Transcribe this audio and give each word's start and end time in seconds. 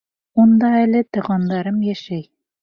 Унда 0.43 0.71
әле 0.77 1.01
туғандарым 1.17 1.79
йәшәй. 1.91 2.25